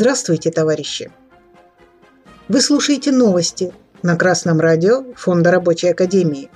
Здравствуйте, 0.00 0.50
товарищи! 0.50 1.12
Вы 2.48 2.62
слушаете 2.62 3.12
новости 3.12 3.74
на 4.02 4.16
Красном 4.16 4.58
радио 4.58 5.04
Фонда 5.14 5.50
Рабочей 5.50 5.88
Академии. 5.88 6.50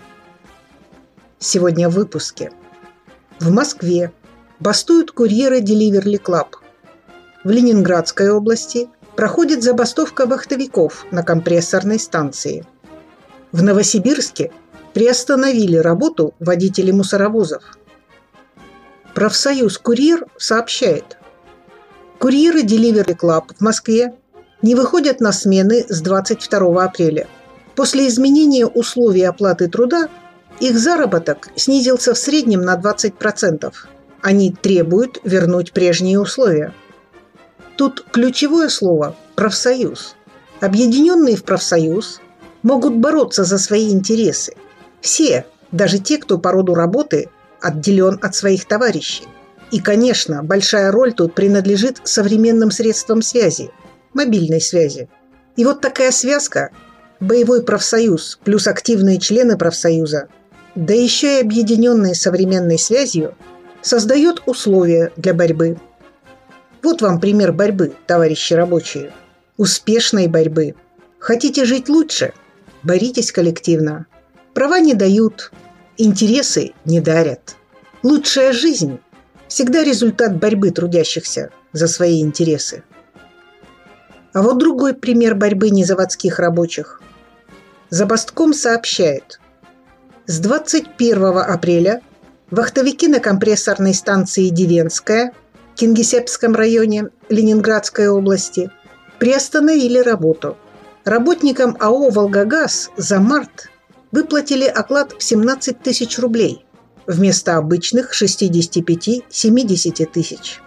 Сегодня 1.39 1.91
в 1.91 1.93
выпуске. 1.93 2.53
В 3.41 3.51
Москве 3.51 4.13
бастуют 4.61 5.11
курьеры 5.11 5.61
Delivery 5.61 6.19
Club. 6.19 6.55
В 7.45 7.51
Ленинградской 7.51 8.31
области 8.31 8.89
проходит 9.15 9.63
забастовка 9.63 10.25
вахтовиков 10.25 11.05
на 11.11 11.23
компрессорной 11.23 11.99
станции. 11.99 12.65
В 13.53 13.63
Новосибирске 13.63 14.53
приостановили 14.95 15.77
работу 15.77 16.33
водителей 16.41 16.93
мусоровозов. 16.93 17.63
Профсоюз 19.15 19.77
«Курьер» 19.77 20.29
сообщает– 20.39 21.19
Курьеры 22.25 22.63
Delivery 22.63 23.19
Club 23.19 23.55
в 23.55 23.61
Москве 23.61 24.15
не 24.63 24.75
выходят 24.75 25.21
на 25.21 25.31
смены 25.31 25.85
с 25.87 26.01
22 26.01 26.83
апреля. 26.83 27.27
После 27.75 28.09
изменения 28.09 28.65
условий 28.65 29.25
оплаты 29.25 29.69
труда 29.69 30.09
их 30.59 30.79
заработок 30.79 31.51
снизился 31.55 32.15
в 32.15 32.19
среднем 32.19 32.63
на 32.63 32.81
20%. 32.81 33.71
Они 34.23 34.53
требуют 34.53 35.21
вернуть 35.23 35.73
прежние 35.73 36.19
условия. 36.19 36.73
Тут 37.77 38.07
ключевое 38.11 38.71
слово– 38.71 39.15
профсоюз. 39.35 40.17
Объединенные 40.63 41.37
в 41.37 41.45
профсоюз 41.45 42.23
могут 42.63 42.95
бороться 42.95 43.45
за 43.45 43.59
свои 43.59 43.93
интересы. 43.93 44.55
Все, 45.03 45.45
даже 45.73 45.99
те, 45.99 46.17
кто 46.17 46.39
по 46.39 46.53
роду 46.53 46.75
работы 46.75 47.29
отделен 47.61 48.19
от 48.23 48.35
своих 48.35 48.65
товарищей. 48.65 49.25
И, 49.75 49.81
конечно, 49.81 50.45
большая 50.45 50.93
роль 50.93 51.13
тут 51.13 51.35
принадлежит 51.35 52.01
современным 52.05 52.71
средствам 52.71 53.23
связи, 53.23 53.73
мобильной 54.13 54.61
связи. 54.61 55.09
И 55.57 55.65
вот 55.65 55.81
такая 55.81 56.13
связка– 56.13 56.71
боевой 57.21 57.65
профсоюз 57.65 58.39
плюс 58.45 58.69
активные 58.69 59.19
члены 59.19 59.59
профсоюза, 59.59 60.29
да 60.77 60.95
еще 60.95 61.39
и 61.39 61.41
объединенные 61.41 62.15
современной 62.15 62.79
связью, 62.79 63.35
создает 63.83 64.45
условия 64.47 65.11
для 65.17 65.35
борьбы. 65.35 65.77
Вот 66.81 67.03
вам 67.03 67.19
пример 67.19 67.53
борьбы, 67.53 67.95
товарищи 68.07 68.55
рабочие. 68.55 69.11
Успешной 69.57 70.29
борьбы. 70.29 70.77
Хотите 71.19 71.65
жить 71.65 71.89
лучше? 71.89 72.33
Боритесь 72.85 73.33
коллективно. 73.33 74.07
Права 74.55 74.79
не 74.79 74.95
дают, 74.95 75.51
интересы 75.97 76.75
не 76.85 77.01
дарят. 77.01 77.57
Лучшая 78.05 78.53
жизнь 78.53 79.01
всегда 79.55 79.85
результат 79.85 80.37
борьбы 80.37 80.73
трудящихся 80.73 81.51
за 81.73 81.87
свои 81.87 82.21
интересы. 82.21 82.83
А 84.33 84.43
вот 84.43 84.59
другой 84.59 84.95
пример 84.95 85.37
борьбы 85.37 85.71
незаводских 85.71 86.41
рабочих. 86.41 87.01
Забастком 87.89 88.53
сообщает, 88.53 89.39
с 90.27 90.41
21 90.41 91.39
апреля 91.39 92.03
вахтовики 92.51 93.07
на 93.07 93.21
компрессорной 93.21 93.95
станции 93.95 94.49
Дивенская 94.49 95.33
в 95.75 95.79
Кингисеппском 95.79 96.57
районе 96.57 97.11
Ленинградской 97.29 98.09
области 98.09 98.73
приостановили 99.21 99.99
работу. 99.99 100.57
Работникам 101.05 101.77
АО 101.79 102.11
«Волгогаз» 102.11 102.91
за 102.97 103.21
март 103.21 103.71
выплатили 104.11 104.65
оклад 104.65 105.13
в 105.13 105.23
17 105.23 105.81
тысяч 105.81 106.19
рублей– 106.19 106.64
вместо 107.07 107.57
обычных 107.57 108.13
65-70 108.13 110.07
тысяч. 110.07 110.61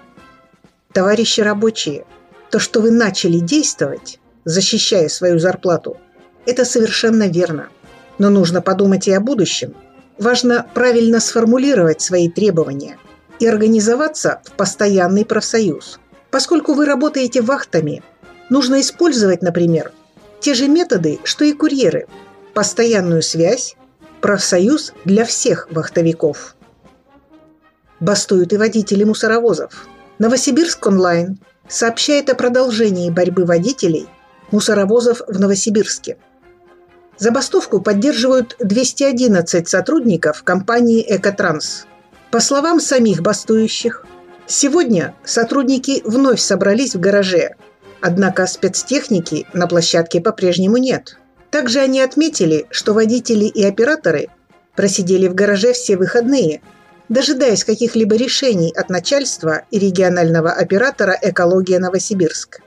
Товарищи 0.93 1.41
рабочие, 1.41 2.05
то, 2.49 2.59
что 2.59 2.81
вы 2.81 2.91
начали 2.91 3.39
действовать, 3.39 4.19
защищая 4.45 5.09
свою 5.09 5.39
зарплату, 5.39 5.97
это 6.45 6.65
совершенно 6.65 7.27
верно. 7.27 7.69
Но 8.17 8.29
нужно 8.29 8.61
подумать 8.61 9.07
и 9.07 9.11
о 9.11 9.19
будущем. 9.19 9.75
Важно 10.17 10.65
правильно 10.73 11.19
сформулировать 11.19 12.01
свои 12.01 12.29
требования 12.29 12.97
и 13.39 13.45
организоваться 13.45 14.41
в 14.45 14.53
постоянный 14.53 15.25
профсоюз. 15.25 15.99
Поскольку 16.31 16.73
вы 16.73 16.85
работаете 16.85 17.41
вахтами, 17.41 18.01
нужно 18.49 18.81
использовать, 18.81 19.41
например, 19.41 19.91
те 20.39 20.53
же 20.53 20.67
методы, 20.67 21.19
что 21.23 21.45
и 21.45 21.53
курьеры. 21.53 22.07
Постоянную 22.53 23.21
связь, 23.21 23.75
Профсоюз 24.21 24.93
для 25.05 25.25
всех 25.25 25.67
вахтовиков. 25.69 26.55
Бастуют 27.99 28.51
и 28.51 28.57
водители 28.57 29.03
мусоровозов. 29.03 29.87
Новосибирск 30.17 30.87
онлайн 30.87 31.37
сообщает 31.67 32.31
о 32.31 32.35
продолжении 32.35 33.11
борьбы 33.11 33.45
водителей 33.45 34.07
мусоровозов 34.49 35.21
в 35.27 35.39
Новосибирске. 35.39 36.17
Забастовку 37.19 37.79
поддерживают 37.79 38.55
211 38.59 39.67
сотрудников 39.67 40.43
компании 40.43 41.05
«Экотранс». 41.07 41.85
По 42.31 42.39
словам 42.39 42.79
самих 42.79 43.21
бастующих, 43.21 44.03
сегодня 44.47 45.13
сотрудники 45.25 46.01
вновь 46.03 46.39
собрались 46.39 46.95
в 46.95 46.99
гараже, 46.99 47.51
однако 48.01 48.47
спецтехники 48.47 49.45
на 49.53 49.67
площадке 49.67 50.21
по-прежнему 50.21 50.77
нет– 50.77 51.19
также 51.57 51.79
они 51.79 52.01
отметили, 52.01 52.67
что 52.69 52.93
водители 52.93 53.45
и 53.45 53.63
операторы 53.65 54.27
просидели 54.75 55.27
в 55.27 55.33
гараже 55.33 55.73
все 55.73 55.97
выходные, 55.97 56.61
дожидаясь 57.09 57.63
каких-либо 57.63 58.15
решений 58.15 58.71
от 58.75 58.91
начальства 58.91 59.63
и 59.71 59.79
регионального 59.79 60.51
оператора 60.51 61.17
«Экология 61.19 61.79
Новосибирск». 61.79 62.59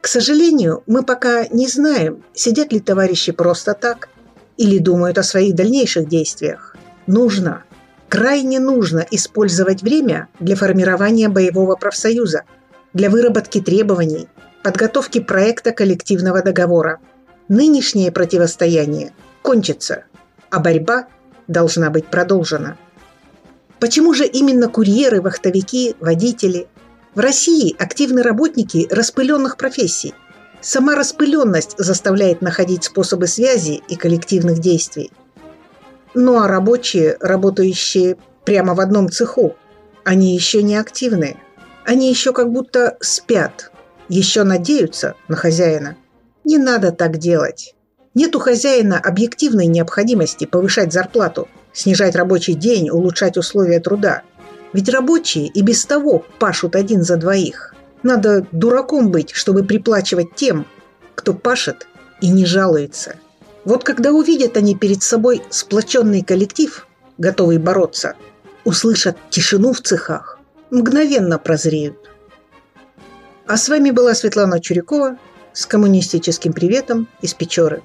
К 0.00 0.06
сожалению, 0.06 0.84
мы 0.86 1.02
пока 1.02 1.48
не 1.48 1.66
знаем, 1.66 2.22
сидят 2.34 2.72
ли 2.72 2.78
товарищи 2.78 3.32
просто 3.32 3.74
так 3.74 4.10
или 4.56 4.78
думают 4.78 5.18
о 5.18 5.24
своих 5.24 5.56
дальнейших 5.56 6.06
действиях. 6.08 6.76
Нужно, 7.08 7.64
крайне 8.08 8.60
нужно 8.60 9.04
использовать 9.10 9.82
время 9.82 10.28
для 10.38 10.54
формирования 10.54 11.28
боевого 11.28 11.74
профсоюза, 11.74 12.44
для 12.92 13.10
выработки 13.10 13.60
требований, 13.60 14.28
подготовки 14.62 15.18
проекта 15.18 15.72
коллективного 15.72 16.42
договора– 16.42 17.00
нынешнее 17.48 18.12
противостояние 18.12 19.12
кончится, 19.42 20.04
а 20.50 20.60
борьба 20.60 21.08
должна 21.46 21.90
быть 21.90 22.06
продолжена. 22.06 22.76
Почему 23.80 24.12
же 24.12 24.26
именно 24.26 24.68
курьеры, 24.68 25.20
вахтовики, 25.22 25.94
водители? 26.00 26.68
В 27.14 27.20
России 27.20 27.74
активны 27.78 28.22
работники 28.22 28.86
распыленных 28.90 29.56
профессий. 29.56 30.14
Сама 30.60 30.94
распыленность 30.94 31.74
заставляет 31.78 32.42
находить 32.42 32.84
способы 32.84 33.26
связи 33.28 33.82
и 33.88 33.96
коллективных 33.96 34.58
действий. 34.58 35.12
Ну 36.14 36.40
а 36.40 36.48
рабочие, 36.48 37.16
работающие 37.20 38.16
прямо 38.44 38.74
в 38.74 38.80
одном 38.80 39.10
цеху, 39.10 39.56
они 40.04 40.34
еще 40.34 40.62
не 40.62 40.76
активны. 40.76 41.36
Они 41.84 42.10
еще 42.10 42.32
как 42.32 42.50
будто 42.50 42.96
спят, 43.00 43.70
еще 44.08 44.42
надеются 44.42 45.14
на 45.28 45.36
хозяина– 45.36 45.96
не 46.48 46.56
надо 46.56 46.92
так 46.92 47.18
делать. 47.18 47.74
Нет 48.14 48.34
у 48.34 48.38
хозяина 48.38 48.98
объективной 48.98 49.66
необходимости 49.66 50.46
повышать 50.46 50.94
зарплату, 50.94 51.46
снижать 51.74 52.16
рабочий 52.16 52.54
день, 52.54 52.88
улучшать 52.88 53.36
условия 53.36 53.80
труда. 53.80 54.22
Ведь 54.72 54.88
рабочие 54.88 55.46
и 55.48 55.60
без 55.60 55.84
того 55.84 56.24
пашут 56.38 56.74
один 56.74 57.02
за 57.02 57.16
двоих. 57.16 57.74
Надо 58.02 58.46
дураком 58.50 59.10
быть, 59.10 59.32
чтобы 59.32 59.62
приплачивать 59.62 60.34
тем, 60.36 60.66
кто 61.14 61.34
пашет 61.34 61.86
и 62.22 62.30
не 62.30 62.46
жалуется. 62.46 63.16
Вот 63.66 63.84
когда 63.84 64.12
увидят 64.12 64.56
они 64.56 64.74
перед 64.74 65.02
собой 65.02 65.42
сплоченный 65.50 66.22
коллектив, 66.22 66.86
готовый 67.18 67.58
бороться, 67.58 68.14
услышат 68.64 69.18
тишину 69.28 69.74
в 69.74 69.82
цехах, 69.82 70.38
мгновенно 70.70 71.38
прозреют. 71.38 71.98
А 73.46 73.58
с 73.58 73.68
вами 73.68 73.90
была 73.90 74.14
Светлана 74.14 74.60
Чурякова 74.60 75.18
с 75.52 75.66
коммунистическим 75.66 76.52
приветом 76.52 77.08
из 77.20 77.34
Печоры. 77.34 77.82